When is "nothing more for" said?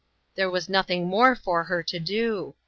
0.67-1.65